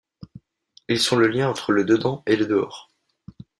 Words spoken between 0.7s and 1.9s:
Ils sont le lien entre le